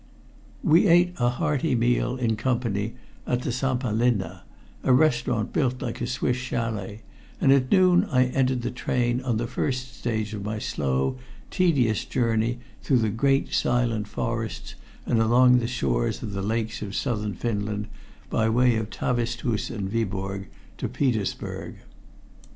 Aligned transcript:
We 0.63 0.87
ate 0.87 1.13
a 1.17 1.29
hearty 1.29 1.75
meal 1.75 2.15
in 2.17 2.35
company 2.35 2.95
at 3.27 3.43
the 3.43 3.51
Sampalinna, 3.51 4.41
a 4.81 4.91
restaurant 4.93 5.53
built 5.53 5.79
like 5.83 6.01
a 6.01 6.07
Swiss 6.07 6.37
châlet, 6.37 7.01
and 7.39 7.51
at 7.51 7.71
noon 7.71 8.05
I 8.05 8.23
entered 8.23 8.63
the 8.63 8.71
train 8.71 9.21
on 9.21 9.37
the 9.37 9.45
first 9.45 9.95
stage 9.99 10.33
of 10.33 10.43
my 10.43 10.57
slow, 10.57 11.19
tedious 11.51 12.03
journey 12.03 12.57
through 12.81 12.97
the 12.97 13.09
great 13.09 13.53
silent 13.53 14.07
forests 14.07 14.73
and 15.05 15.21
along 15.21 15.59
the 15.59 15.67
shores 15.67 16.23
of 16.23 16.33
the 16.33 16.41
lakes 16.41 16.81
of 16.81 16.95
Southern 16.95 17.35
Finland, 17.35 17.87
by 18.27 18.49
way 18.49 18.77
of 18.77 18.89
Tavestehus 18.89 19.69
and 19.69 19.87
Viborg, 19.87 20.47
to 20.79 20.89
Petersburg. 20.89 21.75